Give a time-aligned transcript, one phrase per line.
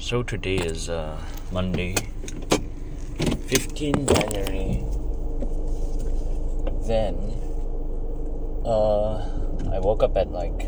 [0.00, 1.20] So today is uh,
[1.52, 1.94] Monday,
[3.48, 4.82] 15 January.
[6.88, 7.14] Then
[8.64, 9.20] uh,
[9.70, 10.58] I woke up at like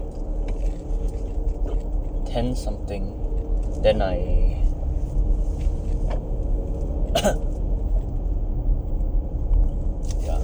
[2.30, 3.08] 10 something.
[3.82, 4.16] Then I
[10.20, 10.42] yeah.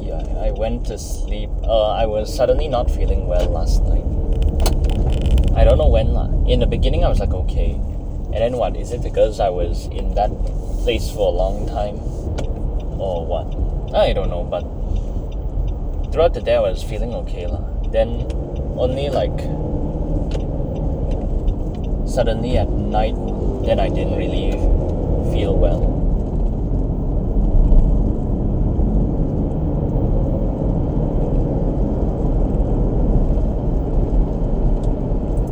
[0.00, 1.43] Yeah, I went to sleep.
[1.62, 4.04] Uh, I was suddenly not feeling well last night.
[5.56, 6.16] I don't know when.
[6.48, 8.76] In the beginning, I was like okay, and then what?
[8.76, 10.30] Is it because I was in that
[10.82, 11.96] place for a long time,
[13.00, 13.46] or what?
[13.94, 14.44] I don't know.
[14.44, 14.64] But
[16.12, 17.62] throughout the day, I was feeling okay, lah.
[17.88, 18.26] Then
[18.76, 19.38] only like
[22.06, 23.14] suddenly at night,
[23.64, 24.52] then I didn't really
[25.32, 25.94] feel well.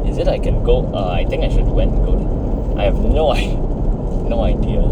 [0.06, 0.90] Is it I can go?
[0.92, 2.74] Uh, I think I should went go.
[2.76, 3.32] I have no
[4.28, 4.82] no idea.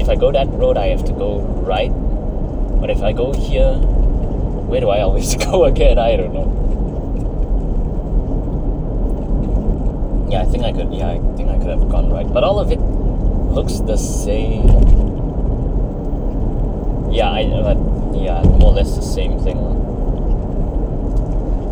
[0.00, 1.92] If I go that road, I have to go right.
[2.80, 3.74] But if I go here,
[4.68, 5.98] where do I always go again?
[5.98, 6.50] I don't know.
[10.30, 10.92] Yeah, I think I could.
[10.92, 12.30] Yeah, I think I could have gone right.
[12.30, 14.66] But all of it looks the same.
[17.12, 17.44] Yeah, I.
[17.46, 17.78] But
[18.18, 19.56] yeah, more or less the same thing.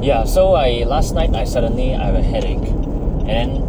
[0.03, 2.67] Yeah, so I last night I suddenly I have a headache,
[3.31, 3.63] and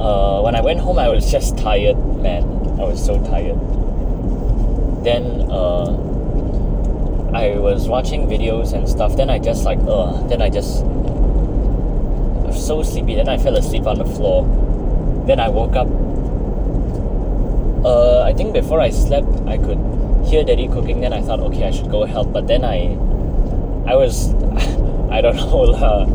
[0.00, 2.42] uh, when I went home I was just tired, man.
[2.80, 3.60] I was so tired.
[5.04, 5.92] Then uh,
[7.36, 9.14] I was watching videos and stuff.
[9.14, 13.16] Then I just like uh, then I just I was so sleepy.
[13.16, 14.46] Then I fell asleep on the floor.
[15.26, 15.88] Then I woke up.
[17.84, 19.76] Uh, I think before I slept I could
[20.24, 21.02] hear daddy cooking.
[21.02, 22.32] Then I thought okay I should go help.
[22.32, 22.96] But then I
[23.86, 24.32] I was
[25.14, 26.06] I don't know lah.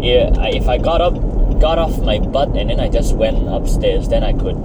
[0.00, 1.14] Yeah, I, if I got up,
[1.60, 4.56] got off my butt, and then I just went upstairs, then I could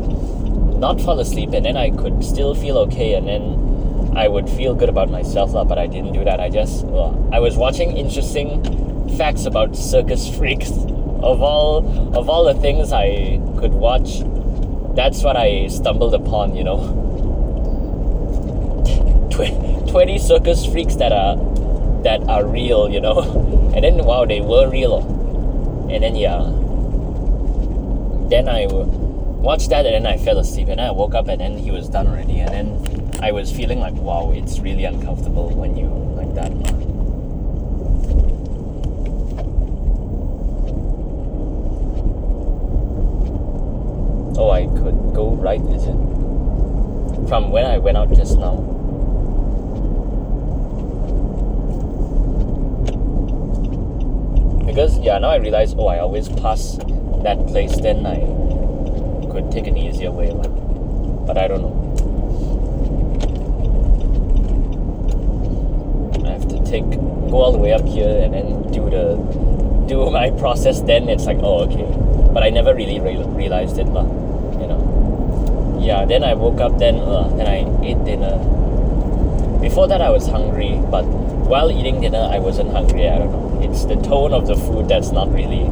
[0.80, 4.74] not fall asleep, and then I could still feel okay, and then I would feel
[4.74, 5.66] good about myself lah.
[5.66, 6.40] But I didn't do that.
[6.40, 8.64] I just uh, I was watching interesting
[9.18, 10.72] facts about circus freaks.
[11.24, 11.84] Of all
[12.18, 14.24] of all the things I could watch,
[14.96, 16.56] that's what I stumbled upon.
[16.56, 17.00] You know.
[19.94, 21.36] 20 circus freaks that are
[22.04, 23.22] that are real, you know.
[23.74, 25.00] And then wow, they were real.
[25.90, 26.44] And then yeah.
[28.30, 31.58] Then I watched that and then I fell asleep and I woke up and then
[31.58, 35.76] he was done already and then I was feeling like wow, it's really uncomfortable when
[35.76, 36.52] you like that.
[44.38, 45.98] Oh, I could go right, is it?
[47.28, 48.83] From when I went out just now.
[54.74, 56.78] Because yeah now i realize oh i always pass
[57.22, 58.16] that place then i
[59.30, 60.50] could take an easier way like,
[61.28, 61.80] but i don't know.
[66.26, 66.90] I have to take
[67.30, 69.06] go all the way up here and then do the
[69.88, 71.86] do my process then it's like oh okay.
[72.34, 74.06] But i never really re- realized it lah
[74.58, 75.80] you know.
[75.80, 78.42] Yeah then i woke up then uh, then i ate dinner
[79.64, 81.06] before that i was hungry but
[81.54, 84.88] while eating dinner i wasn't hungry i don't know it's the tone of the food
[84.88, 85.64] that's not really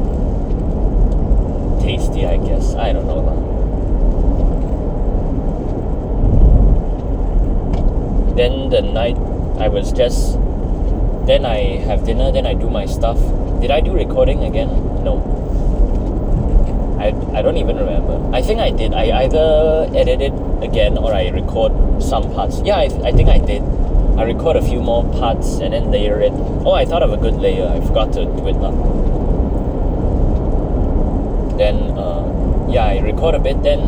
[1.82, 2.74] tasty, I guess.
[2.74, 3.20] I don't know.
[8.36, 9.16] Then the night
[9.60, 10.38] I was just
[11.26, 13.18] then I have dinner, then I do my stuff.
[13.60, 14.68] Did I do recording again?
[15.04, 15.20] No.
[16.98, 18.18] I, I don't even remember.
[18.34, 18.94] I think I did.
[18.94, 20.32] I either edit it
[20.62, 22.60] again or I record some parts.
[22.64, 23.62] Yeah, I, I think I did.
[24.16, 26.32] I record a few more parts and then layer it.
[26.64, 27.66] Oh, I thought of a good layer.
[27.66, 28.72] I forgot to do it now.
[31.56, 33.62] Then, uh, yeah, I record a bit.
[33.62, 33.80] Then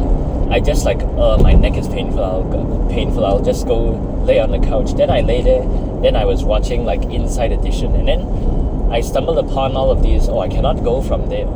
[0.51, 2.23] I just like, uh, my neck is painful.
[2.25, 3.25] I'll painful.
[3.27, 3.93] I'll just go
[4.25, 4.95] lay on the couch.
[4.95, 5.63] Then I lay there.
[6.01, 10.29] Then I was watching like Inside Edition, and then I stumbled upon all of these.
[10.29, 11.49] Oh, I cannot go from there.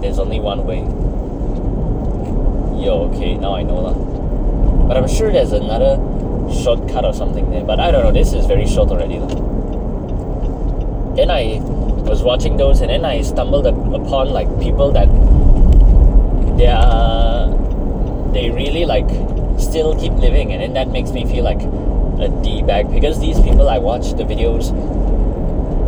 [0.00, 0.80] There's only one way.
[2.84, 4.23] Yo, okay, now I know lah.
[4.86, 5.96] But I'm sure there's another
[6.62, 7.64] shortcut or something there.
[7.64, 8.12] But I don't know.
[8.12, 9.18] This is very short already.
[11.16, 11.60] Then I
[12.08, 15.08] was watching those, and then I stumbled upon like people that
[16.58, 17.48] they are
[18.32, 19.08] they really like
[19.58, 21.62] still keep living, and then that makes me feel like
[22.20, 24.70] a d bag because these people I watch the videos,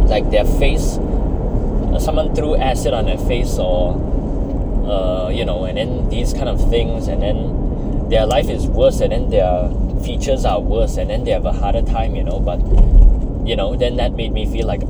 [0.09, 4.03] like their face, uh, someone threw acid on their face or.
[4.87, 7.66] Uh, you know, and then these kind of things, and then
[8.09, 9.71] their life is worse, and then their
[10.05, 12.39] features are worse, and then they have a harder time, you know.
[12.41, 12.61] But
[13.47, 14.83] you know, then that made me feel like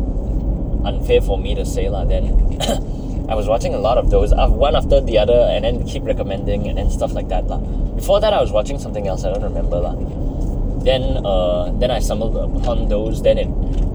[0.84, 2.04] unfair for me to say lah.
[2.04, 2.24] Then
[3.28, 6.68] I was watching a lot of those, one after the other, and then keep recommending
[6.68, 7.58] and then stuff like that lah.
[7.96, 9.24] Before that, I was watching something else.
[9.24, 9.96] I don't remember lah.
[10.84, 13.22] Then uh, then I stumbled upon those.
[13.22, 13.48] Then it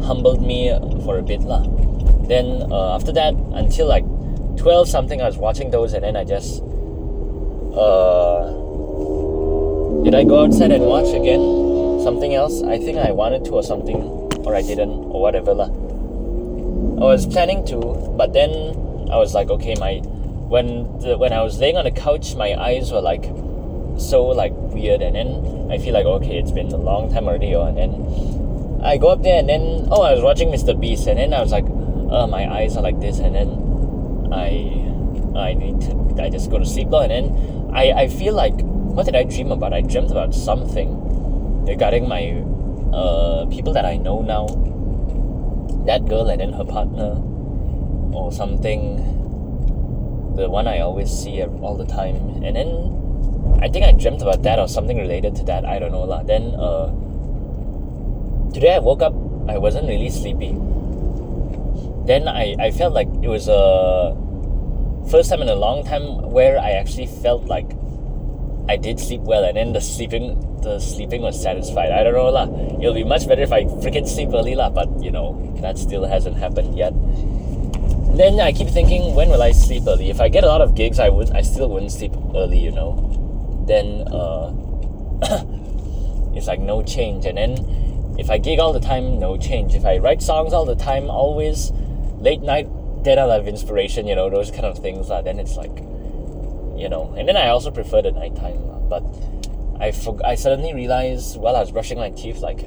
[0.03, 0.69] humbled me
[1.06, 1.63] for a bit lah.
[2.27, 4.03] Then uh, after that, until like
[4.57, 6.62] twelve something, I was watching those, and then I just
[7.74, 8.61] uh,
[10.03, 12.63] did I go outside and watch again something else?
[12.63, 14.01] I think I wanted to or something,
[14.45, 15.69] or I didn't, or whatever lah.
[15.69, 17.77] I was planning to,
[18.18, 18.50] but then
[19.12, 20.01] I was like, okay, my
[20.50, 23.25] when the, when I was laying on the couch, my eyes were like
[23.98, 27.53] so like weird, and then I feel like okay, it's been a long time already,
[27.56, 30.80] oh, and then I go up there, and then oh, I was watching Mr.
[30.80, 34.89] Beast, and then I was like, oh, my eyes are like this, and then I
[35.38, 38.57] I need to I just go to sleep, oh, and then I I feel like
[38.91, 39.73] what did I dream about?
[39.73, 42.43] I dreamt about something regarding my
[42.91, 44.47] uh, people that I know now.
[45.85, 47.17] That girl and then her partner,
[48.13, 48.99] or something.
[50.35, 52.69] The one I always see all the time, and then
[53.61, 55.65] I think I dreamt about that or something related to that.
[55.65, 56.23] I don't know lah.
[56.23, 56.88] Then uh,
[58.53, 59.13] today I woke up.
[59.49, 60.55] I wasn't really sleepy.
[62.05, 64.15] Then I I felt like it was a
[65.09, 67.73] first time in a long time where I actually felt like
[68.69, 71.92] I did sleep well, and then the sleeping the sleeping was satisfied.
[71.92, 72.48] I don't know lah.
[72.80, 76.06] It'll be much better if I freaking sleep early lah, but you know that still
[76.06, 76.94] hasn't happened yet.
[78.16, 80.10] Then I keep thinking, when will I sleep early?
[80.10, 82.72] If I get a lot of gigs, I would I still wouldn't sleep early, you
[82.72, 83.00] know.
[83.68, 84.54] Then uh,
[86.36, 87.58] it's like no change, and then
[88.19, 89.74] if I gig all the time, no change.
[89.74, 91.72] If I write songs all the time, always
[92.19, 92.68] late night,
[93.04, 95.22] then I'll have inspiration, you know, those kind of things lah.
[95.22, 95.90] Then it's like
[96.81, 97.13] you know.
[97.16, 98.57] And then I also prefer the nighttime,
[98.89, 99.04] but
[99.80, 102.66] I for- I suddenly realized while I was brushing my teeth, like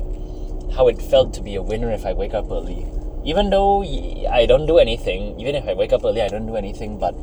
[0.73, 2.87] how it felt to be a winner if I wake up early.
[3.25, 6.57] Even though I don't do anything, even if I wake up early, I don't do
[6.57, 6.99] anything.
[6.99, 7.15] But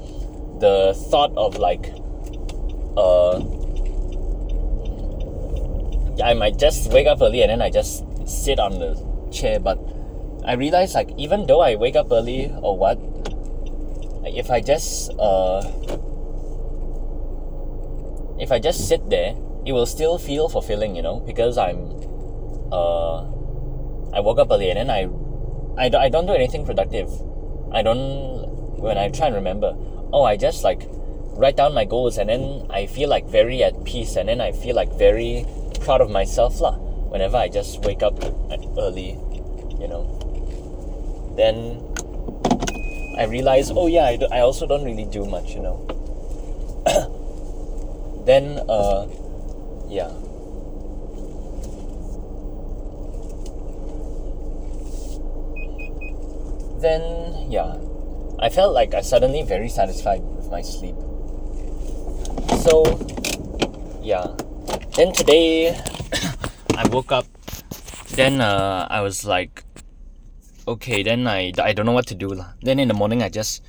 [0.59, 1.93] the thought of like,
[2.97, 3.39] uh,
[6.23, 8.97] I might just wake up early and then I just sit on the
[9.31, 9.59] chair.
[9.59, 9.79] But
[10.43, 12.99] I realized like even though I wake up early or what,
[14.25, 15.61] if I just uh
[18.41, 19.35] if I just sit there,
[19.65, 21.77] it will still feel fulfilling, you know, because I'm,
[22.73, 23.21] uh,
[24.11, 25.07] I woke up early and then I,
[25.77, 27.07] I, I don't do anything productive.
[27.71, 29.77] I don't, when I try and remember,
[30.11, 30.89] oh, I just like
[31.37, 34.51] write down my goals and then I feel like very at peace and then I
[34.51, 35.45] feel like very
[35.81, 36.73] proud of myself lah.
[37.13, 38.17] Whenever I just wake up
[38.77, 39.19] early,
[39.79, 40.17] you know.
[41.37, 41.77] Then
[43.19, 46.00] I realize, oh yeah, I, do, I also don't really do much, you know
[48.31, 49.03] then uh
[49.91, 50.07] yeah.
[56.79, 57.03] Then
[57.51, 57.75] yeah.
[58.39, 60.95] I felt like I suddenly very satisfied with my sleep.
[62.63, 62.87] So
[63.99, 64.31] yeah.
[64.95, 65.75] Then today
[66.79, 67.27] I woke up.
[68.15, 69.65] Then uh, I was like
[70.67, 72.53] okay then I, I don't know what to do lah.
[72.61, 73.65] then in the morning I just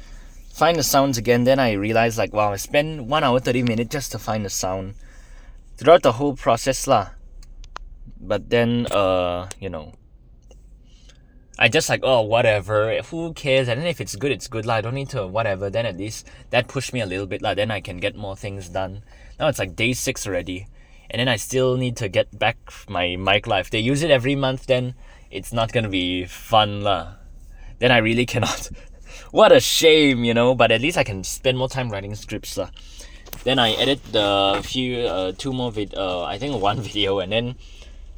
[0.53, 1.45] find the sounds again.
[1.45, 4.51] Then I realized like wow, I spent one hour thirty minutes just to find the
[4.51, 4.95] sound
[5.77, 7.11] throughout the whole process lah.
[8.21, 9.95] But then uh you know
[11.59, 13.69] I just like oh whatever who cares?
[13.69, 14.75] And then if it's good it's good lah.
[14.75, 17.55] I don't need to whatever then at least that pushed me a little bit lah.
[17.55, 19.03] Then I can get more things done.
[19.41, 20.69] Now it's like day six already
[21.11, 22.57] and then I still need to get back
[22.89, 24.95] my mic life they use it every month then
[25.31, 27.17] it's not gonna be fun lah.
[27.81, 28.71] Then I really cannot
[29.31, 30.55] what a shame, you know.
[30.55, 32.71] But at least I can spend more time writing scripts, lah.
[33.45, 37.33] Then I edit the few, uh, two more vid, uh, I think one video, and
[37.33, 37.57] then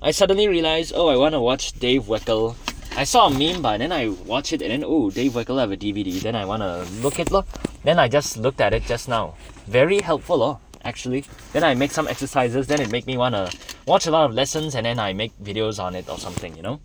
[0.03, 2.57] I suddenly realized, oh, I want to watch Dave Weckl.
[2.97, 5.73] I saw a meme, but then I watch it, and then oh, Dave Weckl have
[5.73, 6.21] a DVD.
[6.21, 7.47] Then I want to look at it, look.
[7.85, 9.35] Then I just looked at it just now.
[9.67, 11.25] Very helpful, oh, actually.
[11.53, 12.67] Then I make some exercises.
[12.67, 13.51] Then it make me wanna
[13.87, 16.63] watch a lot of lessons, and then I make videos on it or something, you
[16.63, 16.81] know.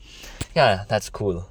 [0.56, 1.46] Yeah, that's cool.